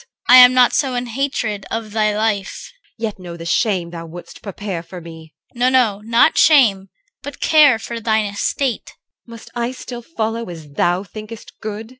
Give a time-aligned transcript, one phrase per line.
[0.27, 0.31] CHR.
[0.33, 2.73] I am not so in hatred of thy life.
[2.99, 3.03] EL.
[3.03, 5.35] Yet know the shame thou wouldst prepare for me.
[5.53, 5.59] CHR.
[5.59, 6.01] No, no!
[6.03, 6.89] Not shame,
[7.21, 8.93] but care for thine estate.
[9.27, 9.31] EL.
[9.33, 11.89] Must I still follow as thou thinkest good?